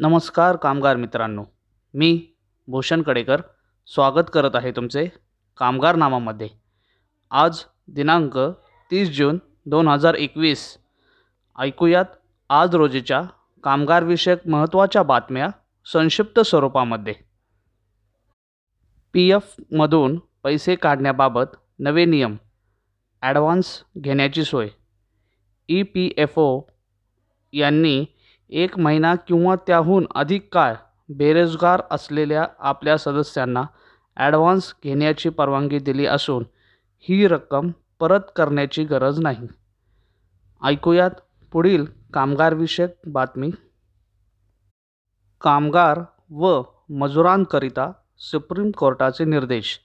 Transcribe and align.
नमस्कार 0.00 0.56
कामगार 0.56 0.96
मित्रांनो. 0.96 1.44
मी 1.94 2.26
भूषण 2.66 3.02
कडेकर 3.02 3.40
स्वागत 3.86 4.22
करत 4.32 4.50
आहे 4.54 4.70
तुमचे 4.70 5.08
कामगार 5.58 5.96
नामामध्ये. 5.96 6.48
आज 7.30 7.64
दिनांक 7.88 8.38
तीस 8.90 9.16
जून 9.16 9.38
दोन 9.66 9.88
हजार 9.88 10.14
एकवीस. 10.14 10.78
ऐकूयात 11.58 12.04
आज 12.48 12.74
रोजीच्या 12.74 13.22
कामगारविषयक 13.64 14.48
महत्त्वाच्या 14.48 15.02
बातम्या 15.02 15.48
संक्षिप्त 15.92 16.40
स्वरूपामध्ये. 16.40 17.14
पी 19.12 19.30
एफमधून 19.32 20.18
पैसे 20.42 20.74
काढण्याबाबत 20.74 21.56
नवे 21.78 22.04
नियम. 22.04 22.36
ॲडव्हान्स 23.22 23.84
घेण्याची 23.98 24.44
सोय. 24.44 24.68
ई 25.68 25.82
पी 25.82 26.14
एफ 26.16 26.38
ओ 26.38 26.60
यांनी 27.52 28.04
एक 28.48 28.78
महिना 28.78 29.14
किंवा 29.14 29.56
त्याहून 29.56 30.06
अधिक 30.14 30.54
काळ 30.54 30.74
बेरोजगार 31.08 31.82
असलेल्या 31.90 32.46
आपल्या 32.58 32.98
सदस्यांना 32.98 33.62
ॲडव्हान्स 34.16 34.74
घेण्याची 34.84 35.28
परवानगी 35.28 35.78
दिली 35.78 36.06
असून 36.06 36.44
ही 36.98 37.26
रक्कम 37.28 37.70
परत 38.00 38.20
करण्याची 38.36 38.84
गरज 38.84 39.20
नाही. 39.20 39.46
ऐकूयात 40.62 41.10
पुढील 41.52 41.84
कामगारविषयक 42.14 42.90
बातमी. 43.06 43.50
कामगार 45.40 46.00
व 46.30 46.62
मजुरांकरिता 46.90 47.92
सुप्रीम 48.18 48.70
कोर्टाचे 48.70 49.24
निर्देश. 49.24 49.80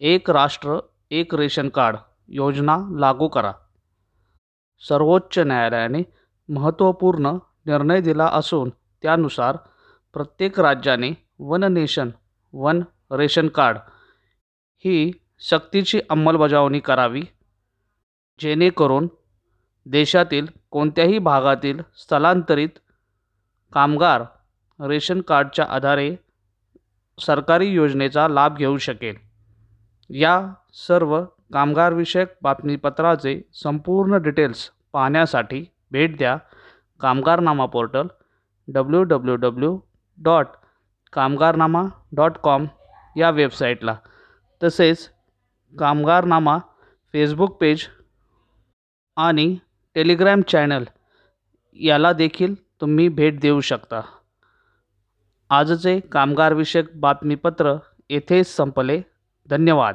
एक 0.00 0.30
राष्ट्र 0.30 0.78
एक 1.10 1.34
रेशन 1.34 1.68
कार्ड 1.68 1.96
योजना 2.28 2.78
लागू 2.98 3.28
करा. 3.28 3.52
सर्वोच्च 4.88 5.38
न्यायालयाने 5.38 6.02
महत्त्वपूर्ण 6.48 7.36
निर्णय 7.66 8.00
दिला 8.00 8.26
असून 8.26 8.70
त्यानुसार 9.02 9.56
प्रत्येक 10.12 10.60
राज्याने 10.60 11.10
one 11.38 11.64
nation 11.64 12.10
one 12.52 12.82
ration 13.10 13.48
card 13.48 13.78
ही 14.84 15.12
सक्तीची 15.50 16.00
अंमलबजावणी 16.10 16.80
करावी 16.80 17.22
जेणेकरून 18.40 19.08
देशातील 19.86 20.46
कोणत्याही 20.70 21.18
भागातील 21.18 21.80
स्थलांतरित 21.96 22.68
कामगार 23.72 24.22
रेशन 24.80 25.20
कार्डच्या 25.20 25.66
आधारे 25.68 26.16
सरकारी 27.18 27.66
योजनेचा 27.66 28.28
लाभ 28.28 28.56
घेऊ 28.56 28.78
शकेल. 28.78 29.16
या 30.10 30.52
सर्व 30.74 31.24
कामगारविषयक 31.52 32.28
बातमीपत्राचे 32.42 33.40
संपूर्ण 33.54 34.16
डिटेल्स 34.16 34.70
पाहण्यासाठी 34.92 35.64
भेट 35.90 36.16
द्या. 36.16 36.38
Kamgarnama 37.04 37.66
portal 37.66 38.06
W 38.68 39.02
W 39.02 39.34
W 39.36 39.78
dot 40.18 40.46
Kamgarnama 41.12 41.82
dot 42.12 42.36
com 42.38 42.66
या 43.16 43.30
वेबसाईटला 43.30 43.96
तसेच 44.62 45.10
कामगारनामा 45.78 46.58
फेसबुक 47.12 47.56
पेज 47.60 47.86
आणि 49.16 49.56
टेलिग्रॅम 49.94 50.40
चॅनल 50.42 50.84
याला 51.74 52.12
देखील 52.12 52.54
तुम्ही 52.80 53.08
भेट 53.08 53.40
देऊ 53.40 53.60
शकता. 53.60 54.00
आजचे 55.50 56.00
कामगारविषयक 56.00 57.00
बातमीपत्र 57.00 57.74
येथेच 58.10 58.46
संपले. 58.46 59.00
धन्यवाद. 59.50 59.94